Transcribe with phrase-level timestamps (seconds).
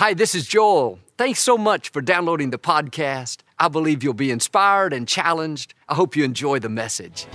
[0.00, 0.98] Hi, this is Joel.
[1.18, 3.40] Thanks so much for downloading the podcast.
[3.58, 5.74] I believe you'll be inspired and challenged.
[5.90, 7.26] I hope you enjoy the message.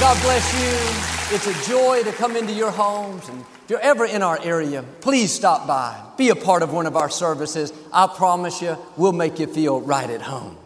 [0.00, 1.03] God bless you.
[1.34, 3.28] It's a joy to come into your homes.
[3.28, 6.00] And if you're ever in our area, please stop by.
[6.16, 7.72] Be a part of one of our services.
[7.92, 10.56] I promise you, we'll make you feel right at home.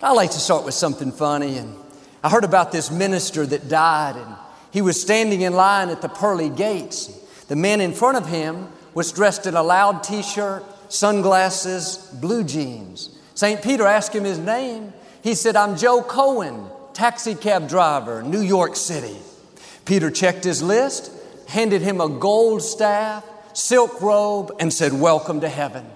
[0.00, 1.56] But I like to start with something funny.
[1.56, 1.76] And
[2.20, 4.34] I heard about this minister that died, and
[4.72, 7.06] he was standing in line at the pearly gates.
[7.46, 12.42] The man in front of him was dressed in a loud t shirt, sunglasses, blue
[12.42, 13.16] jeans.
[13.34, 13.62] St.
[13.62, 14.94] Peter asked him his name.
[15.22, 19.16] He said, I'm Joe Cohen taxi cab driver, New York City.
[19.84, 21.12] Peter checked his list,
[21.48, 25.86] handed him a gold staff, silk robe, and said, Welcome to heaven.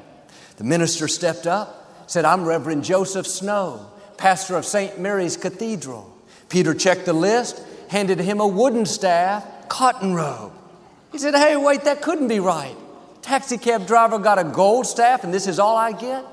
[0.56, 4.98] The minister stepped up, said, I'm Reverend Joseph Snow, pastor of St.
[4.98, 6.12] Mary's Cathedral.
[6.48, 10.52] Peter checked the list, handed him a wooden staff, cotton robe.
[11.12, 12.76] He said, Hey, wait, that couldn't be right.
[13.22, 16.24] Taxi cab driver got a gold staff, and this is all I get?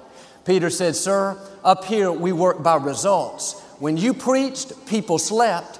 [0.45, 3.59] Peter said, Sir, up here we work by results.
[3.79, 5.79] When you preached, people slept,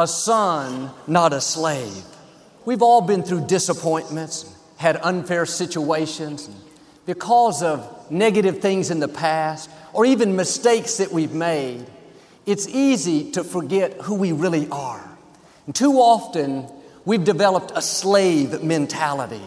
[0.00, 2.02] a son, not a slave.
[2.64, 6.48] We've all been through disappointments, had unfair situations
[7.04, 11.84] because of negative things in the past or even mistakes that we've made.
[12.46, 15.06] It's easy to forget who we really are.
[15.66, 16.66] And too often,
[17.04, 19.44] we've developed a slave mentality.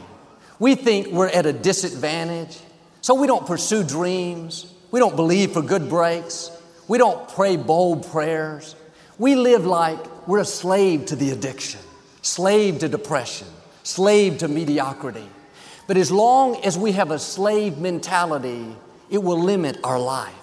[0.60, 2.60] We think we're at a disadvantage,
[3.02, 6.52] so we don't pursue dreams, we don't believe for good breaks,
[6.88, 8.76] we don't pray bold prayers.
[9.18, 11.80] We live like we're a slave to the addiction,
[12.22, 13.48] slave to depression,
[13.84, 15.28] slave to mediocrity.
[15.88, 18.76] But as long as we have a slave mentality,
[19.10, 20.34] it will limit our life.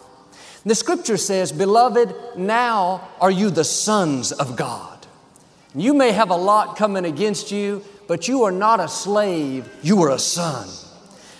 [0.64, 5.06] The scripture says, Beloved, now are you the sons of God.
[5.74, 10.02] You may have a lot coming against you, but you are not a slave, you
[10.02, 10.68] are a son.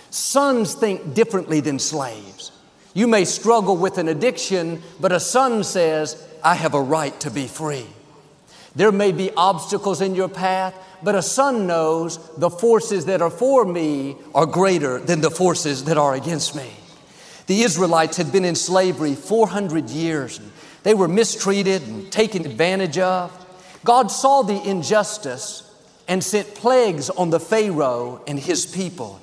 [0.09, 2.51] Sons think differently than slaves.
[2.93, 7.29] You may struggle with an addiction, but a son says, I have a right to
[7.29, 7.85] be free.
[8.75, 10.73] There may be obstacles in your path,
[11.03, 15.85] but a son knows the forces that are for me are greater than the forces
[15.85, 16.71] that are against me.
[17.47, 20.39] The Israelites had been in slavery 400 years.
[20.83, 23.31] They were mistreated and taken advantage of.
[23.83, 25.67] God saw the injustice
[26.07, 29.19] and sent plagues on the Pharaoh and his people.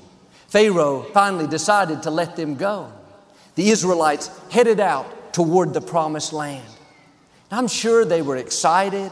[0.48, 2.92] Pharaoh finally decided to let them go.
[3.54, 6.66] The Israelites headed out toward the promised land.
[7.50, 9.10] I'm sure they were excited.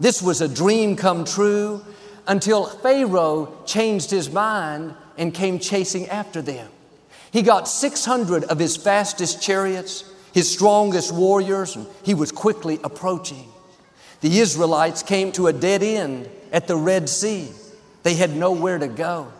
[0.00, 1.84] This was a dream come true
[2.26, 6.68] until Pharaoh changed his mind and came chasing after them.
[7.32, 13.46] He got 600 of his fastest chariots, his strongest warriors, and he was quickly approaching.
[14.20, 17.48] The Israelites came to a dead end at the Red Sea.
[18.02, 19.32] They had nowhere to go.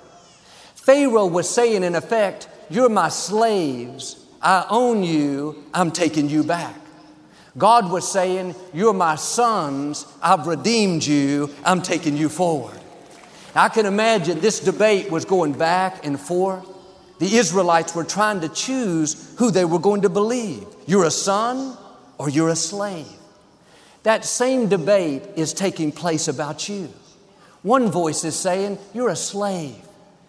[0.75, 4.27] Pharaoh was saying, in effect, You're my slaves.
[4.41, 5.65] I own you.
[5.73, 6.75] I'm taking you back.
[7.57, 10.07] God was saying, You're my sons.
[10.23, 11.51] I've redeemed you.
[11.65, 12.79] I'm taking you forward.
[13.55, 16.67] I can imagine this debate was going back and forth.
[17.19, 20.67] The Israelites were trying to choose who they were going to believe.
[20.87, 21.77] You're a son
[22.19, 23.07] or you're a slave.
[24.03, 26.89] That same debate is taking place about you.
[27.63, 29.77] One voice is saying, You're a slave.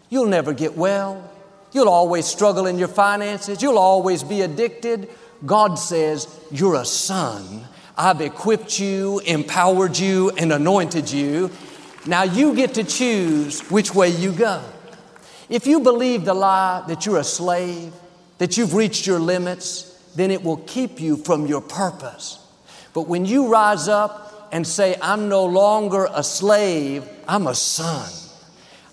[0.09, 1.29] You'll never get well.
[1.71, 3.63] You'll always struggle in your finances.
[3.63, 5.09] You'll always be addicted.
[5.45, 7.67] God says, You're a son.
[7.97, 11.51] I've equipped you, empowered you, and anointed you.
[12.05, 14.63] Now you get to choose which way you go.
[15.49, 17.93] If you believe the lie that you're a slave,
[18.39, 22.39] that you've reached your limits, then it will keep you from your purpose.
[22.93, 28.11] But when you rise up and say, I'm no longer a slave, I'm a son.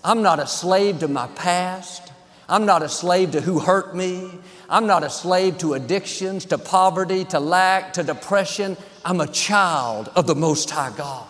[0.03, 2.11] I'm not a slave to my past.
[2.49, 4.29] I'm not a slave to who hurt me.
[4.71, 8.77] I'm not a slave to addictions, to poverty, to lack, to depression.
[9.03, 11.27] I'm a child of the Most High God.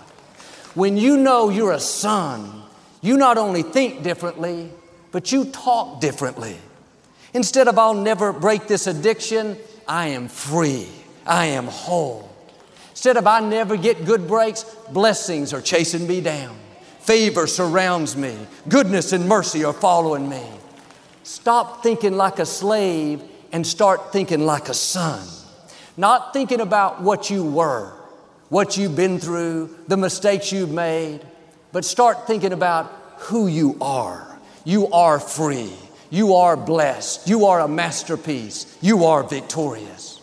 [0.75, 2.61] When you know you're a son,
[3.01, 4.69] you not only think differently,
[5.11, 6.55] but you talk differently.
[7.33, 10.87] Instead of, I'll never break this addiction, I am free.
[11.25, 12.29] I am whole.
[12.91, 16.55] Instead of I never get good breaks, blessings are chasing me down.
[16.99, 18.37] Favor surrounds me.
[18.69, 20.43] Goodness and mercy are following me.
[21.23, 25.27] Stop thinking like a slave and start thinking like a son.
[25.97, 27.91] Not thinking about what you were,
[28.49, 31.21] what you've been through, the mistakes you've made,
[31.71, 34.27] but start thinking about who you are.
[34.63, 35.73] You are free.
[36.09, 37.27] You are blessed.
[37.27, 38.77] You are a masterpiece.
[38.81, 40.19] You are victorious.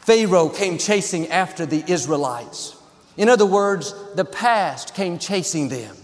[0.00, 2.76] Pharaoh came chasing after the Israelites.
[3.16, 5.96] In other words, the past came chasing them.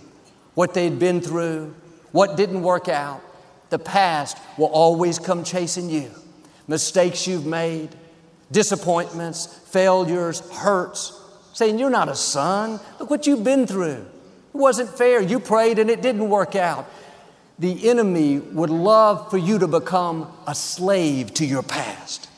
[0.54, 1.74] What they'd been through,
[2.12, 3.20] what didn't work out,
[3.68, 6.10] the past will always come chasing you.
[6.70, 7.88] Mistakes you've made,
[8.52, 11.20] disappointments, failures, hurts,
[11.52, 12.78] saying, You're not a son.
[13.00, 14.06] Look what you've been through.
[14.54, 15.20] It wasn't fair.
[15.20, 16.88] You prayed and it didn't work out.
[17.58, 22.28] The enemy would love for you to become a slave to your past.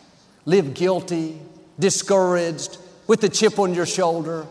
[0.46, 1.38] Live guilty,
[1.79, 4.46] discouraged, with a chip on your shoulder.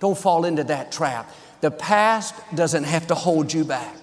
[0.00, 1.30] Don't fall into that trap.
[1.62, 3.96] The past doesn't have to hold you back.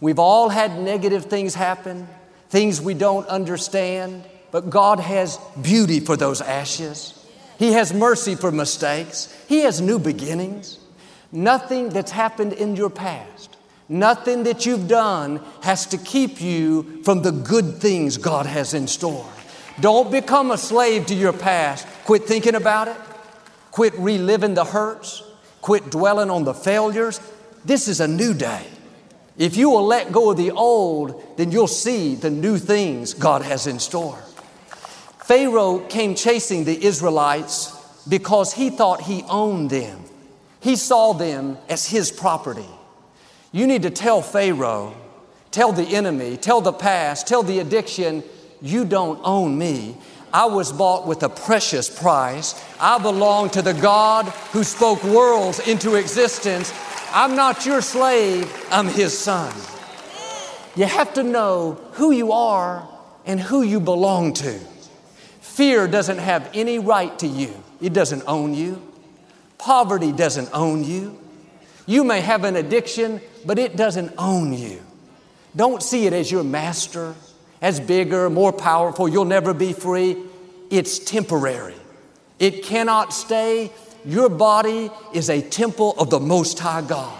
[0.00, 2.08] We've all had negative things happen,
[2.48, 7.18] things we don't understand, but God has beauty for those ashes.
[7.58, 9.34] He has mercy for mistakes.
[9.48, 10.78] He has new beginnings.
[11.32, 13.56] Nothing that's happened in your past,
[13.88, 18.86] nothing that you've done has to keep you from the good things God has in
[18.86, 19.26] store.
[19.80, 21.86] Don't become a slave to your past.
[22.04, 22.96] Quit thinking about it.
[23.70, 25.22] Quit reliving the hurts.
[25.62, 27.20] Quit dwelling on the failures.
[27.64, 28.66] This is a new day.
[29.38, 33.40] If you will let go of the old, then you'll see the new things God
[33.40, 34.18] has in store.
[35.24, 37.76] Pharaoh came chasing the Israelites
[38.08, 40.04] because he thought he owned them.
[40.60, 42.68] He saw them as his property.
[43.52, 44.94] You need to tell Pharaoh,
[45.50, 48.24] tell the enemy, tell the past, tell the addiction,
[48.60, 49.96] you don't own me.
[50.32, 52.60] I was bought with a precious price.
[52.80, 56.72] I belong to the God who spoke worlds into existence.
[57.12, 59.54] I'm not your slave, I'm his son.
[60.74, 62.88] You have to know who you are
[63.26, 64.71] and who you belong to.
[65.52, 68.80] Fear doesn't have any right to you, it doesn't own you.
[69.58, 71.18] Poverty doesn't own you.
[71.84, 74.80] You may have an addiction, but it doesn't own you.
[75.54, 77.14] Don't see it as your master,
[77.60, 79.06] as bigger, more powerful.
[79.06, 80.16] You'll never be free.
[80.70, 81.76] It's temporary,
[82.38, 83.72] it cannot stay.
[84.06, 87.18] Your body is a temple of the Most High God.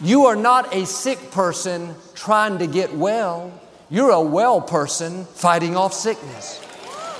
[0.00, 3.52] You are not a sick person trying to get well.
[3.90, 6.61] You're a well person fighting off sickness.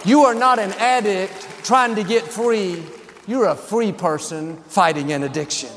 [0.04, 2.82] You are not an addict trying to get free.
[3.26, 5.70] You're a free person fighting an addiction.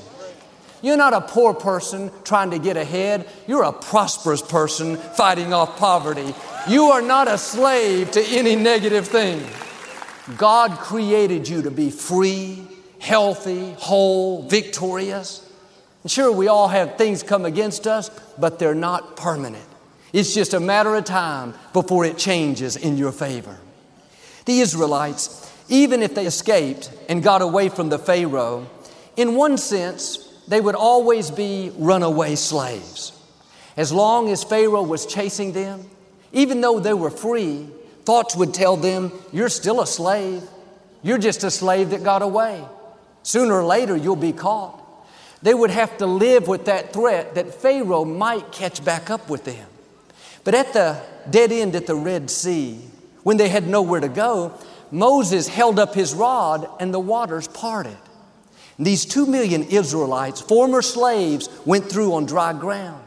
[0.82, 3.28] You're not a poor person trying to get ahead.
[3.48, 6.34] You're a prosperous person fighting off poverty.
[6.68, 9.44] You are not a slave to any negative thing.
[10.38, 12.68] God created you to be free,
[13.00, 15.48] healthy, whole, victorious.
[16.02, 19.66] And sure, we all have things come against us, but they're not permanent.
[20.14, 23.58] It's just a matter of time before it changes in your favor.
[24.46, 28.68] The Israelites, even if they escaped and got away from the Pharaoh,
[29.18, 33.12] in one sense, they would always be runaway slaves.
[33.78, 35.90] As long as Pharaoh was chasing them,
[36.32, 37.68] even though they were free,
[38.04, 40.44] thoughts would tell them, You're still a slave.
[41.02, 42.64] You're just a slave that got away.
[43.24, 44.82] Sooner or later, you'll be caught.
[45.42, 49.44] They would have to live with that threat that Pharaoh might catch back up with
[49.44, 49.68] them.
[50.44, 52.80] But at the dead end at the Red Sea,
[53.26, 54.54] when they had nowhere to go,
[54.92, 57.98] Moses held up his rod and the waters parted.
[58.78, 63.04] These two million Israelites, former slaves, went through on dry ground.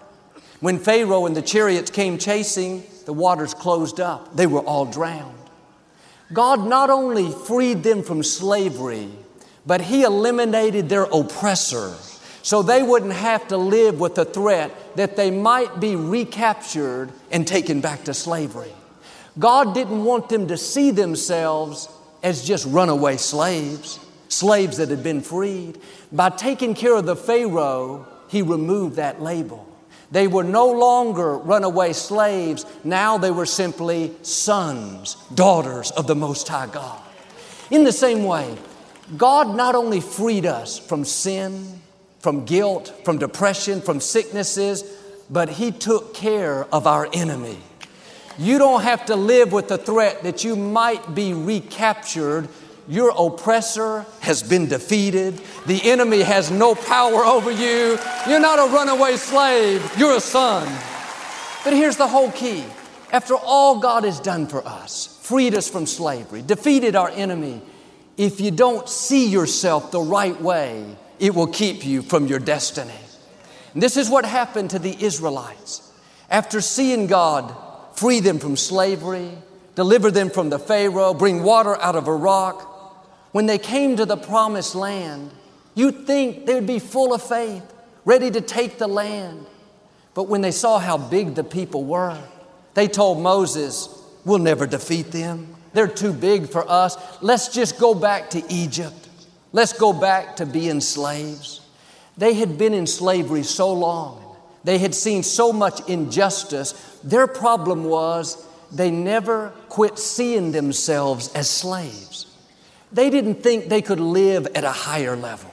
[0.58, 4.34] When Pharaoh and the chariots came chasing, the waters closed up.
[4.34, 5.38] They were all drowned.
[6.32, 9.10] God not only freed them from slavery,
[9.66, 11.94] but He eliminated their oppressor
[12.42, 17.46] so they wouldn't have to live with the threat that they might be recaptured and
[17.46, 18.72] taken back to slavery.
[19.38, 21.88] God didn't want them to see themselves
[22.22, 25.78] as just runaway slaves, slaves that had been freed.
[26.10, 29.66] By taking care of the Pharaoh, he removed that label.
[30.10, 32.64] They were no longer runaway slaves.
[32.82, 37.00] Now they were simply sons, daughters of the Most High God.
[37.70, 38.56] In the same way,
[39.16, 41.80] God not only freed us from sin,
[42.20, 44.82] from guilt, from depression, from sicknesses,
[45.30, 47.58] but He took care of our enemy.
[48.38, 52.48] You don't have to live with the threat that you might be recaptured.
[52.86, 55.40] Your oppressor has been defeated.
[55.66, 57.98] The enemy has no power over you.
[58.28, 60.66] You're not a runaway slave, you're a son.
[61.64, 62.64] But here's the whole key.
[63.12, 67.60] After all God has done for us, freed us from slavery, defeated our enemy,
[68.16, 72.92] if you don't see yourself the right way, it will keep you from your destiny.
[73.74, 75.92] And this is what happened to the Israelites.
[76.30, 77.54] After seeing God
[77.98, 79.30] free them from slavery,
[79.74, 82.68] deliver them from the Pharaoh, bring water out of a rock,
[83.32, 85.30] when they came to the promised land,
[85.74, 87.62] you'd think they would be full of faith,
[88.04, 89.46] ready to take the land.
[90.14, 92.18] But when they saw how big the people were,
[92.74, 93.88] they told Moses,
[94.24, 95.54] We'll never defeat them.
[95.72, 96.96] They're too big for us.
[97.22, 99.08] Let's just go back to Egypt.
[99.52, 101.62] Let's go back to being slaves.
[102.16, 104.27] They had been in slavery so long.
[104.64, 106.72] They had seen so much injustice.
[107.04, 112.26] Their problem was they never quit seeing themselves as slaves.
[112.92, 115.52] They didn't think they could live at a higher level.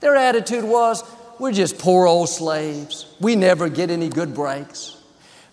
[0.00, 1.02] Their attitude was,
[1.38, 3.06] we're just poor old slaves.
[3.20, 4.96] We never get any good breaks.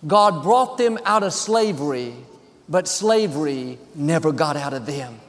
[0.06, 2.14] God brought them out of slavery
[2.68, 5.20] but slavery never got out of them.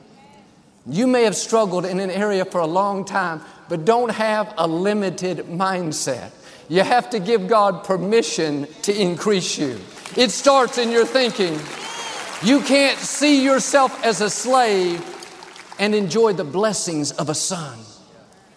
[0.86, 4.68] You may have struggled in an area for a long time, but don't have a
[4.68, 6.32] limited mindset.
[6.70, 9.80] You have to give God permission to increase you.
[10.16, 11.60] It starts in your thinking.
[12.44, 15.04] You can't see yourself as a slave
[15.80, 17.80] and enjoy the blessings of a son.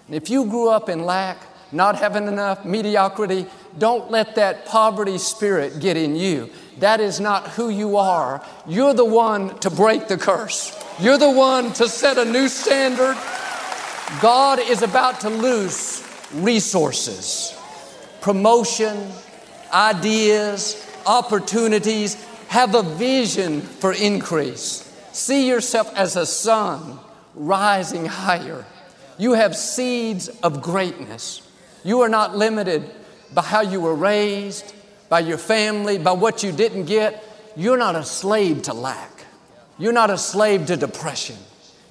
[0.07, 1.39] And if you grew up in lack,
[1.73, 3.47] not having enough, mediocrity,
[3.79, 6.51] don't let that poverty spirit get in you.
[6.79, 8.45] That is not who you are.
[8.67, 10.77] You're the one to break the curse.
[10.99, 13.17] You're the one to set a new standard.
[14.21, 17.57] God is about to loose resources,
[18.21, 19.11] promotion,
[19.73, 22.15] ideas, opportunities.
[22.49, 24.87] Have a vision for increase.
[25.13, 26.99] See yourself as a sun
[27.35, 28.65] rising higher.
[29.19, 31.43] You have seeds of greatness.
[31.85, 32.91] You are not limited
[33.33, 34.75] by how you were raised,
[35.09, 37.25] by your family, by what you didn't get.
[37.57, 39.11] You're not a slave to lack.
[39.79, 41.37] You're not a slave to depression.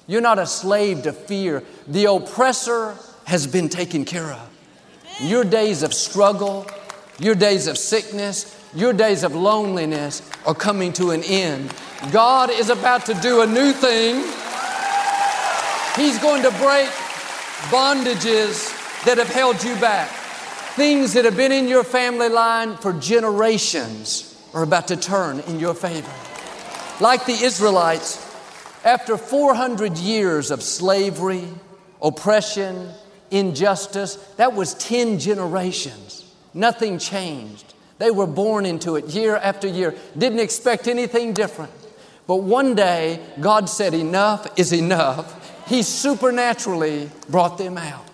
[0.06, 1.62] You're not a slave to fear.
[1.86, 4.49] The oppressor has been taken care of.
[5.22, 6.66] Your days of struggle,
[7.18, 11.74] your days of sickness, your days of loneliness are coming to an end.
[12.10, 14.16] God is about to do a new thing.
[15.96, 16.88] He's going to break
[17.68, 20.08] bondages that have held you back.
[20.76, 25.60] Things that have been in your family line for generations are about to turn in
[25.60, 26.12] your favor.
[27.00, 28.26] Like the Israelites,
[28.84, 31.48] after 400 years of slavery,
[32.00, 32.88] oppression,
[33.30, 36.32] injustice, that was 10 generations.
[36.54, 37.74] Nothing changed.
[37.98, 41.70] They were born into it year after year, didn't expect anything different.
[42.26, 45.68] But one day, God said, Enough is enough.
[45.68, 48.06] He supernaturally brought them out.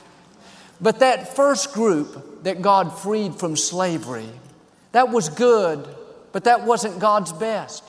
[0.80, 4.28] But that first group that God freed from slavery,
[4.92, 5.86] that was good,
[6.32, 7.84] but that wasn't God's best.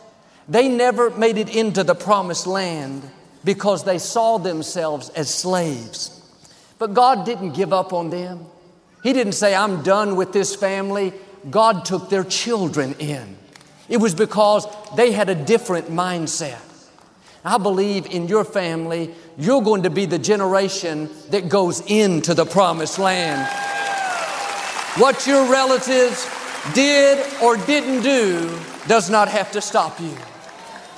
[0.48, 3.10] They never made it into the promised land
[3.44, 6.17] because they saw themselves as slaves.
[6.80, 8.46] But God didn't give up on them.
[9.04, 11.14] He didn't say, I'm done with this family.
[11.50, 13.38] God took their children in.
[13.90, 16.60] It was because they had a different mindset.
[17.46, 22.46] I believe in your family, you're going to be the generation that goes into the
[22.46, 23.48] promised land.
[24.98, 26.30] What your relatives
[26.74, 30.14] did or didn't do does not have to stop you.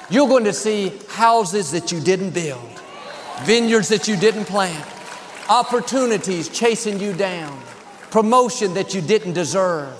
[0.09, 2.81] You're going to see houses that you didn't build,
[3.41, 4.83] vineyards that you didn't plant,
[5.49, 7.59] opportunities chasing you down,
[8.11, 9.91] promotion that you didn't deserve,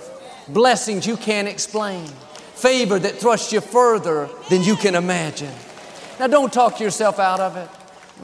[0.48, 2.06] blessings you can't explain,
[2.53, 5.53] favor that thrusts you further than you can imagine.
[6.20, 7.68] Now, don't talk yourself out of it.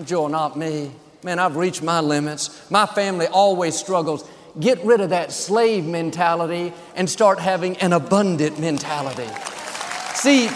[0.05, 0.91] Joel, not me.
[1.23, 2.69] Man, I've reached my limits.
[2.69, 4.29] My family always struggles.
[4.59, 9.27] Get rid of that slave mentality and start having an abundant mentality.
[10.13, 10.49] See,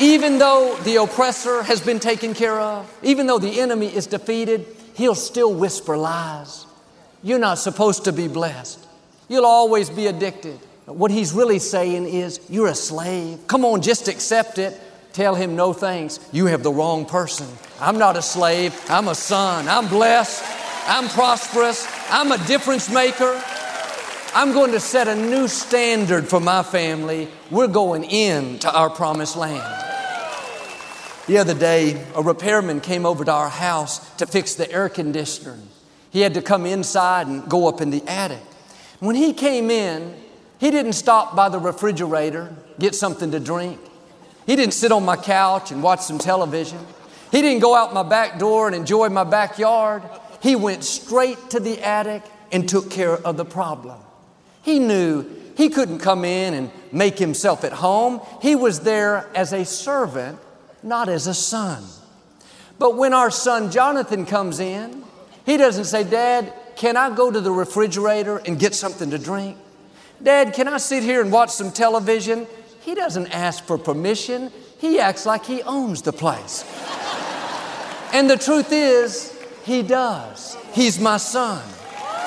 [0.00, 4.66] even though the oppressor has been taken care of, even though the enemy is defeated,
[4.98, 6.66] he'll still whisper lies.
[7.22, 8.84] You're not supposed to be blessed.
[9.28, 10.58] You'll always be addicted.
[10.86, 13.46] What he's really saying is, you're a slave.
[13.46, 14.78] Come on, just accept it.
[15.12, 16.20] Tell him no thanks.
[16.32, 17.46] You have the wrong person.
[17.80, 18.78] I'm not a slave.
[18.90, 19.68] I'm a son.
[19.68, 20.44] I'm blessed.
[20.86, 21.86] I'm prosperous.
[22.10, 23.42] I'm a difference maker.
[24.34, 27.28] I'm going to set a new standard for my family.
[27.50, 29.87] We're going into our promised land.
[31.28, 35.58] The other day, a repairman came over to our house to fix the air conditioner.
[36.10, 38.40] He had to come inside and go up in the attic.
[38.98, 40.16] When he came in,
[40.58, 43.78] he didn't stop by the refrigerator, get something to drink.
[44.46, 46.78] He didn't sit on my couch and watch some television.
[47.30, 50.02] He didn't go out my back door and enjoy my backyard.
[50.40, 54.00] He went straight to the attic and took care of the problem.
[54.62, 55.26] He knew
[55.58, 58.22] he couldn't come in and make himself at home.
[58.40, 60.38] He was there as a servant,
[60.82, 61.82] not as a son.
[62.78, 65.04] But when our son Jonathan comes in,
[65.44, 69.56] he doesn't say, Dad, can I go to the refrigerator and get something to drink?
[70.22, 72.46] Dad, can I sit here and watch some television?
[72.80, 74.52] He doesn't ask for permission.
[74.78, 76.64] He acts like he owns the place.
[78.12, 80.56] and the truth is, he does.
[80.72, 81.62] He's my son.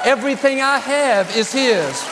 [0.04, 2.04] Everything I have is his.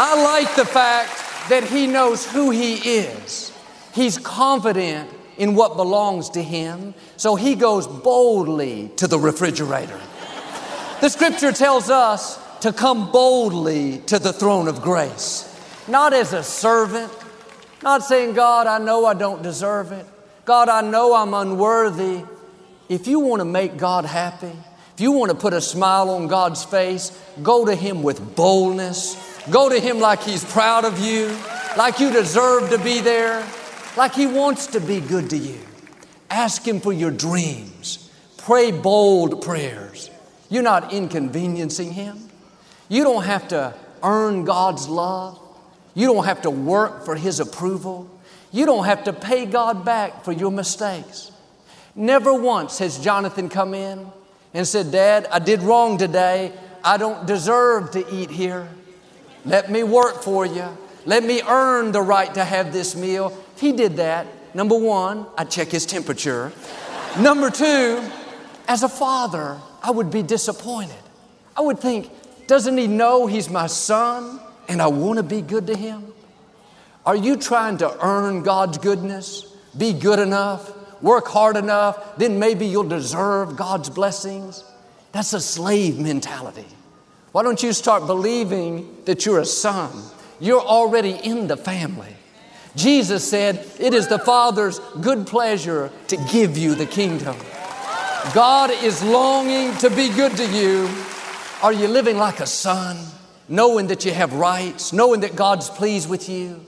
[0.00, 1.10] I like the fact
[1.48, 3.52] that he knows who he is.
[3.98, 9.98] He's confident in what belongs to him, so he goes boldly to the refrigerator.
[11.00, 15.52] The scripture tells us to come boldly to the throne of grace,
[15.88, 17.12] not as a servant,
[17.82, 20.06] not saying, God, I know I don't deserve it.
[20.44, 22.22] God, I know I'm unworthy.
[22.88, 24.52] If you want to make God happy,
[24.94, 27.10] if you want to put a smile on God's face,
[27.42, 29.16] go to Him with boldness.
[29.50, 31.36] Go to Him like He's proud of you,
[31.76, 33.44] like you deserve to be there,
[33.98, 35.58] like He wants to be good to you.
[36.30, 38.10] Ask Him for your dreams.
[38.38, 40.10] Pray bold prayers.
[40.48, 42.30] You're not inconveniencing Him.
[42.88, 45.38] You don't have to earn God's love.
[45.94, 48.08] You don't have to work for His approval.
[48.52, 51.32] You don't have to pay God back for your mistakes.
[51.94, 54.06] Never once has Jonathan come in
[54.54, 56.52] and said, Dad, I did wrong today.
[56.84, 58.68] I don't deserve to eat here.
[59.44, 60.66] Let me work for you.
[61.04, 63.36] Let me earn the right to have this meal.
[63.58, 66.52] He did that, number one, I'd check his temperature.
[67.18, 68.02] number two,
[68.68, 70.94] as a father, I would be disappointed.
[71.56, 72.10] I would think,
[72.46, 76.12] doesn't he know he's my son and I want to be good to him?
[77.04, 79.44] Are you trying to earn God's goodness?
[79.76, 80.72] Be good enough?
[81.02, 82.16] Work hard enough?
[82.16, 84.64] Then maybe you'll deserve God's blessings?
[85.12, 86.66] That's a slave mentality.
[87.32, 89.90] Why don't you start believing that you're a son?
[90.38, 92.14] You're already in the family.
[92.76, 97.36] Jesus said, It is the Father's good pleasure to give you the kingdom.
[98.34, 100.88] God is longing to be good to you
[101.60, 102.96] are you living like a son,
[103.48, 106.64] knowing that you have rights, knowing that God's pleased with you?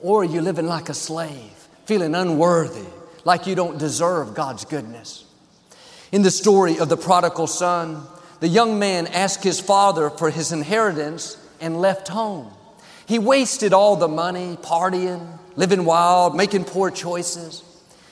[0.00, 2.86] Or are you living like a slave, feeling unworthy,
[3.24, 5.24] like you don't deserve God's goodness?
[6.12, 8.06] In the story of the prodigal son,
[8.38, 12.52] the young man asked his father for his inheritance and left home.
[13.08, 17.64] He wasted all the money, partying, living wild, making poor choices.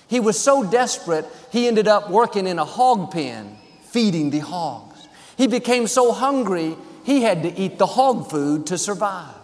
[0.08, 5.06] He was so desperate, he ended up working in a hog pen, feeding the hogs.
[5.36, 9.34] He became so hungry, he had to eat the hog food to survive.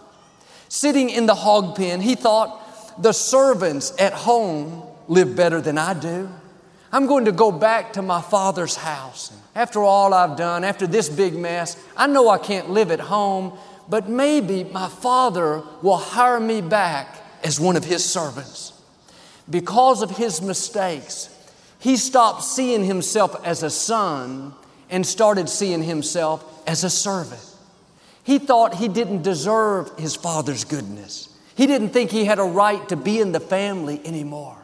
[0.69, 2.59] Sitting in the hog pen, he thought,
[2.99, 6.29] the servants at home live better than I do.
[6.91, 9.31] I'm going to go back to my father's house.
[9.55, 13.57] After all I've done, after this big mess, I know I can't live at home,
[13.89, 18.73] but maybe my father will hire me back as one of his servants.
[19.49, 21.29] Because of his mistakes,
[21.79, 24.53] he stopped seeing himself as a son
[24.89, 27.43] and started seeing himself as a servant.
[28.23, 31.27] He thought he didn't deserve his father's goodness.
[31.55, 34.57] He didn't think he had a right to be in the family anymore.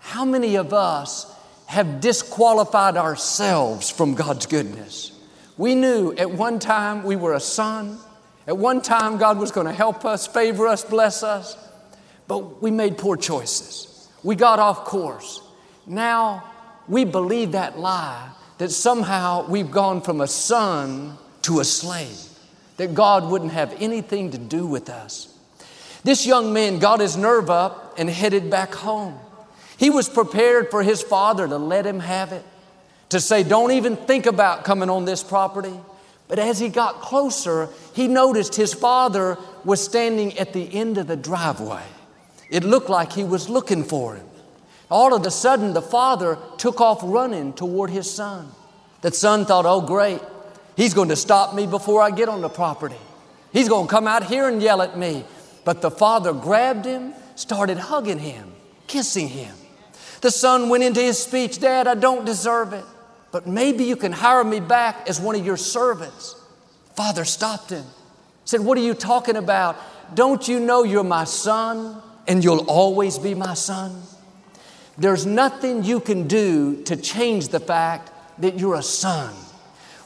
[0.00, 1.32] How many of us
[1.66, 5.18] have disqualified ourselves from God's goodness?
[5.56, 7.98] We knew at one time we were a son.
[8.46, 11.56] At one time, God was going to help us, favor us, bless us.
[12.28, 14.08] But we made poor choices.
[14.22, 15.40] We got off course.
[15.86, 16.44] Now
[16.88, 22.16] we believe that lie that somehow we've gone from a son to a slave,
[22.76, 25.28] that God wouldn't have anything to do with us.
[26.04, 29.18] This young man got his nerve up and headed back home.
[29.76, 32.44] He was prepared for his father to let him have it,
[33.08, 35.74] to say, Don't even think about coming on this property.
[36.28, 41.06] But as he got closer, he noticed his father was standing at the end of
[41.06, 41.82] the driveway.
[42.50, 44.26] It looked like he was looking for him.
[44.90, 48.50] All of a sudden, the father took off running toward his son.
[49.00, 50.20] The son thought, oh, great,
[50.76, 52.96] he's going to stop me before I get on the property.
[53.52, 55.24] He's going to come out here and yell at me.
[55.64, 58.52] But the father grabbed him, started hugging him,
[58.86, 59.54] kissing him.
[60.20, 62.84] The son went into his speech, Dad, I don't deserve it,
[63.34, 66.36] but maybe you can hire me back as one of your servants.
[66.94, 67.84] Father stopped him,
[68.44, 69.74] said, What are you talking about?
[70.14, 74.00] Don't you know you're my son and you'll always be my son?
[74.96, 79.34] There's nothing you can do to change the fact that you're a son.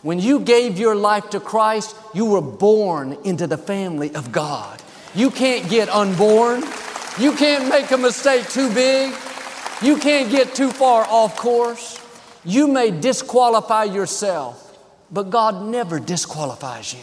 [0.00, 4.82] When you gave your life to Christ, you were born into the family of God.
[5.14, 6.62] You can't get unborn.
[7.18, 9.12] You can't make a mistake too big.
[9.82, 11.97] You can't get too far off course.
[12.48, 14.78] You may disqualify yourself,
[15.10, 17.00] but God never disqualifies you.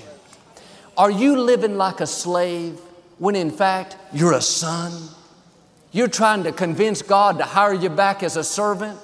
[0.98, 2.80] Are you living like a slave
[3.20, 4.92] when in fact you're a son?
[5.92, 9.00] You're trying to convince God to hire you back as a servant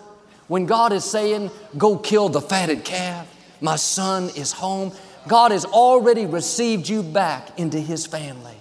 [0.48, 3.28] When God is saying, Go kill the fatted calf,
[3.62, 4.92] my son is home,
[5.28, 8.58] God has already received you back into His family.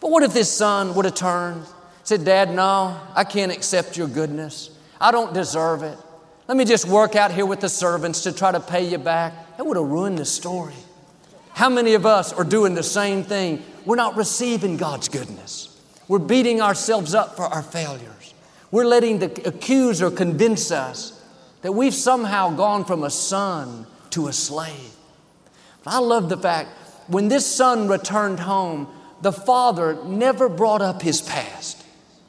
[0.00, 1.64] But what if this son would have turned,
[2.04, 4.70] said, Dad, no, I can't accept your goodness.
[5.00, 5.96] I don't deserve it.
[6.52, 9.56] Let me just work out here with the servants to try to pay you back.
[9.56, 10.74] That would have ruined the story.
[11.54, 13.62] How many of us are doing the same thing?
[13.86, 15.80] We're not receiving God's goodness.
[16.08, 18.34] We're beating ourselves up for our failures.
[18.70, 21.24] We're letting the accuser convince us
[21.62, 24.94] that we've somehow gone from a son to a slave.
[25.86, 26.68] I love the fact
[27.06, 28.88] when this son returned home,
[29.22, 31.82] the father never brought up his past.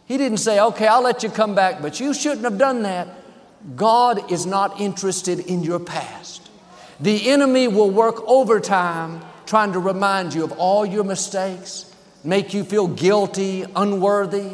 [0.05, 3.22] He didn't say, Okay, I'll let you come back, but you shouldn't have done that.
[3.75, 6.49] God is not interested in your past.
[6.99, 12.63] The enemy will work overtime trying to remind you of all your mistakes, make you
[12.63, 14.51] feel guilty, unworthy.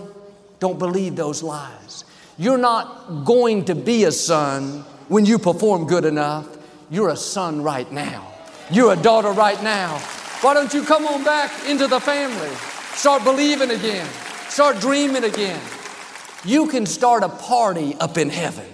[0.59, 2.03] Don't believe those lies.
[2.37, 6.47] You're not going to be a son when you perform good enough.
[6.89, 8.27] You're a son right now.
[8.71, 9.97] You're a daughter right now.
[10.41, 12.53] Why don't you come on back into the family?
[12.93, 14.07] Start believing again.
[14.47, 15.61] Start dreaming again.
[16.45, 18.65] You can start a party up in heaven.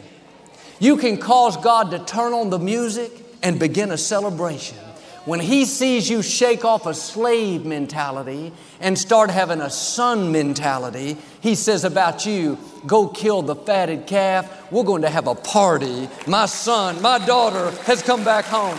[0.79, 3.11] You can cause God to turn on the music
[3.41, 4.77] and begin a celebration.
[5.25, 11.17] When He sees you shake off a slave mentality and start having a son mentality,
[11.41, 14.71] He says about you, go kill the fatted calf.
[14.71, 16.09] We're going to have a party.
[16.27, 18.77] My son, my daughter has come back home.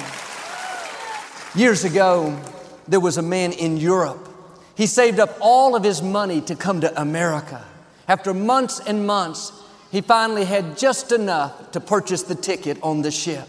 [1.56, 2.38] Years ago,
[2.86, 4.28] there was a man in Europe.
[4.76, 7.64] He saved up all of his money to come to America.
[8.06, 9.52] After months and months,
[9.90, 13.48] he finally had just enough to purchase the ticket on the ship.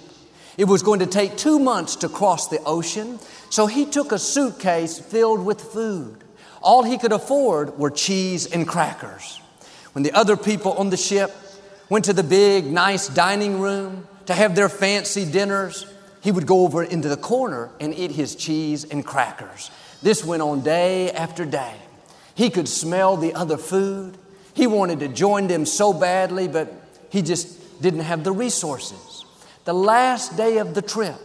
[0.58, 3.20] It was going to take two months to cross the ocean,
[3.50, 6.24] so he took a suitcase filled with food.
[6.62, 9.40] All he could afford were cheese and crackers.
[9.94, 11.32] When the other people on the ship
[11.90, 15.86] went to the big, nice dining room to have their fancy dinners,
[16.22, 19.72] he would go over into the corner and eat his cheese and crackers.
[20.02, 21.76] This went on day after day.
[22.36, 24.18] He could smell the other food.
[24.58, 26.74] He wanted to join them so badly, but
[27.10, 29.18] he just didn't have the resources
[29.68, 31.20] the last day of the trip,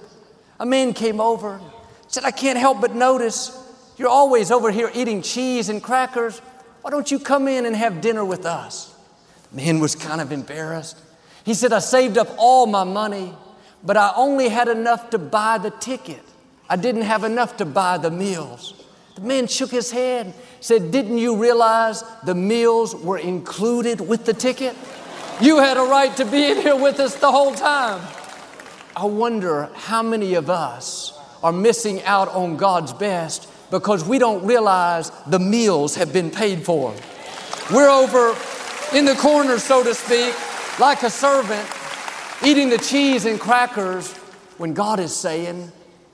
[0.58, 1.60] a man came over,
[2.08, 3.56] said, I can't help but notice
[3.96, 6.40] you're always over here eating cheese and crackers.
[6.80, 8.92] Why don't you come in and have dinner with us?
[9.52, 10.98] The man was kind of embarrassed.
[11.44, 13.32] He said, I saved up all my money,
[13.84, 16.22] but I only had enough to buy the ticket.
[16.68, 18.74] I didn't have enough to buy the meals.
[19.22, 24.34] The man shook his head, said, Didn't you realize the meals were included with the
[24.34, 24.76] ticket?
[25.40, 28.04] You had a right to be in here with us the whole time.
[28.96, 34.44] I wonder how many of us are missing out on God's best because we don't
[34.44, 36.92] realize the meals have been paid for.
[37.72, 38.36] We're over
[38.92, 40.34] in the corner, so to speak,
[40.80, 41.68] like a servant,
[42.44, 44.12] eating the cheese and crackers
[44.58, 45.70] when God is saying,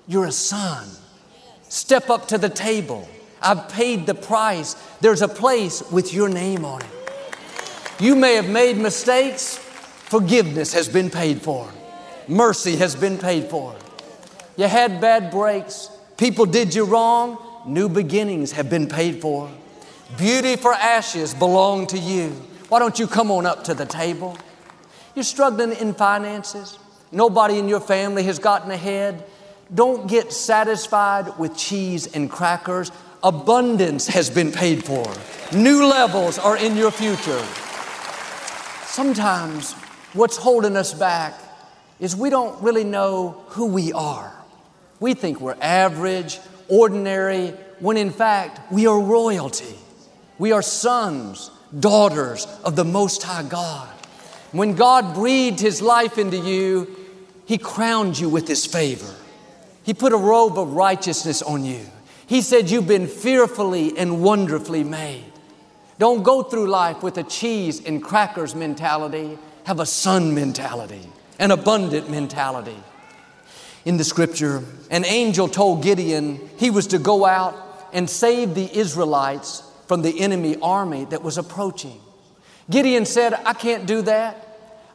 [0.07, 0.87] You're a son.
[1.69, 3.09] Step up to the table.
[3.41, 4.75] I've paid the price.
[5.01, 6.89] There's a place with your name on it.
[8.01, 11.69] You may have made mistakes, forgiveness has been paid for.
[12.29, 13.75] Mercy has been paid for.
[14.57, 15.91] You had bad breaks.
[16.17, 17.39] People did you wrong.
[17.67, 19.51] New beginnings have been paid for.
[20.17, 22.31] Beauty for ashes belong to you.
[22.69, 24.37] Why don't you come on up to the table?
[25.15, 26.79] You're struggling in finances.
[27.11, 29.25] Nobody in your family has gotten ahead.
[29.75, 32.91] Don't get satisfied with cheese and crackers.
[33.23, 35.05] Abundance has been paid for.
[35.55, 37.45] New levels are in your future.
[38.87, 39.75] Sometimes
[40.15, 41.35] what's holding us back
[42.01, 44.33] is we don't really know who we are.
[45.01, 47.49] We think we're average, ordinary,
[47.81, 49.77] when in fact we are royalty.
[50.39, 53.89] We are sons, daughters of the Most High God.
[54.53, 56.97] When God breathed His life into you,
[57.45, 59.15] He crowned you with His favor.
[59.89, 61.81] He put a robe of righteousness on you.
[62.27, 65.33] He said, You've been fearfully and wonderfully made.
[65.99, 71.51] Don't go through life with a cheese and crackers mentality, have a son mentality an
[71.51, 72.77] abundant mentality.
[73.85, 77.57] In the scripture, an angel told Gideon he was to go out
[77.93, 81.99] and save the Israelites from the enemy army that was approaching.
[82.69, 84.45] Gideon said, I can't do that.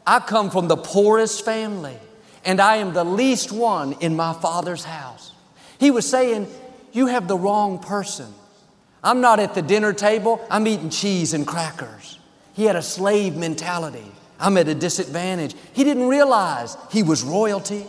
[0.06, 1.98] I come from the poorest family,
[2.46, 5.32] and I am the least one in my father's house.
[5.80, 6.48] He was saying,
[6.92, 8.34] You have the wrong person.
[9.04, 12.20] I'm not at the dinner table, I'm eating cheese and crackers.
[12.54, 14.12] He had a slave mentality.
[14.40, 15.56] I'm at a disadvantage.
[15.74, 17.86] He didn't realize he was royalty.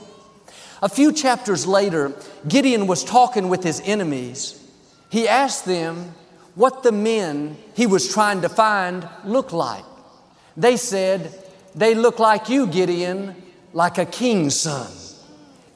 [0.83, 2.13] A few chapters later,
[2.47, 4.61] Gideon was talking with his enemies.
[5.09, 6.15] He asked them
[6.55, 9.85] what the men he was trying to find looked like.
[10.57, 11.33] They said,
[11.75, 13.35] they look like you, Gideon,
[13.75, 14.91] like a king's son.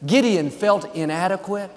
[0.07, 1.71] Gideon felt inadequate,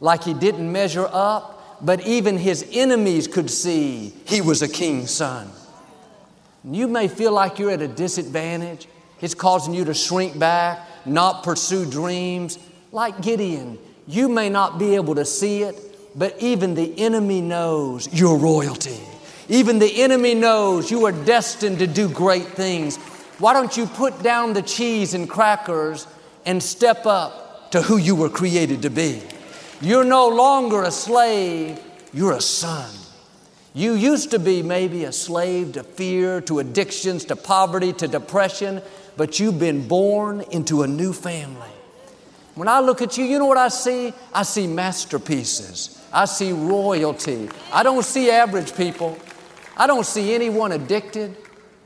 [0.00, 5.10] like he didn't measure up, but even his enemies could see he was a king's
[5.10, 5.48] son.
[6.64, 8.88] You may feel like you're at a disadvantage.
[9.20, 12.58] It's causing you to shrink back, not pursue dreams.
[12.90, 15.76] Like Gideon, you may not be able to see it,
[16.18, 18.98] but even the enemy knows your royalty.
[19.48, 22.98] Even the enemy knows you are destined to do great things.
[23.38, 26.06] Why don't you put down the cheese and crackers
[26.46, 29.22] and step up to who you were created to be?
[29.82, 31.78] You're no longer a slave,
[32.14, 32.90] you're a son.
[33.74, 38.80] You used to be maybe a slave to fear, to addictions, to poverty, to depression,
[39.18, 41.68] but you've been born into a new family.
[42.54, 44.14] When I look at you, you know what I see?
[44.32, 46.02] I see masterpieces.
[46.10, 47.50] I see royalty.
[47.70, 49.18] I don't see average people.
[49.76, 51.36] I don't see anyone addicted.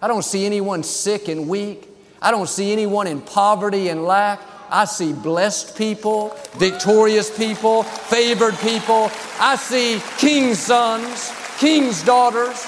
[0.02, 1.88] I don't see anyone sick and weak.
[2.22, 4.40] I don't see anyone in poverty and lack.
[4.70, 9.10] I see blessed people, victorious people, favored people.
[9.38, 12.66] I see king's sons king's daughters.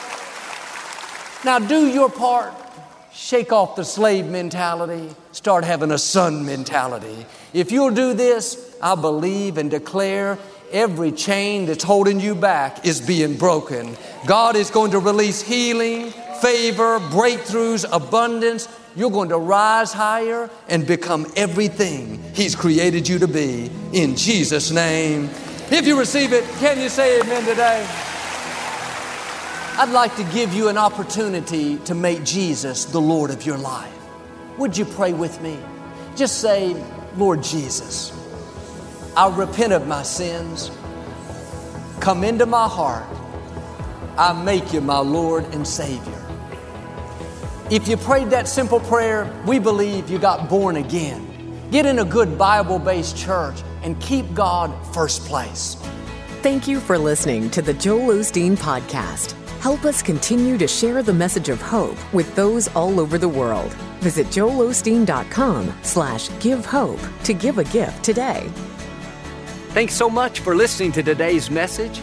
[1.47, 2.53] Now do your part.
[3.15, 5.09] Shake off the slave mentality.
[5.33, 7.25] Start having a son mentality.
[7.55, 10.39] If you'll do this, I believe and declare
[10.71, 13.97] every chain that's holding you back is being broken.
[14.27, 16.13] God is going to release healing,
[16.43, 18.69] favor, breakthroughs, abundance.
[18.97, 23.71] You're going to rise higher and become everything He's created you to be.
[23.93, 25.31] In Jesus' name.
[25.71, 27.87] If you receive it, can you say amen today?
[29.79, 33.91] I'd like to give you an opportunity to make Jesus the Lord of your life.
[34.59, 35.59] Would you pray with me?
[36.15, 36.77] Just say,
[37.17, 38.13] Lord Jesus,
[39.17, 40.71] I repent of my sins.
[42.01, 43.07] Come into my heart.
[44.19, 46.12] I make you my Lord and Savior.
[47.73, 51.27] If you prayed that simple prayer, we believe you got born again.
[51.71, 55.79] Get in a good Bible based church and keep God first place.
[56.43, 59.33] Thank you for listening to the Joel Osteen Podcast.
[59.61, 63.73] Help us continue to share the message of hope with those all over the world.
[64.01, 68.51] Visit joelosteen.com slash give hope to give a gift today.
[69.69, 72.03] Thanks so much for listening to today's message.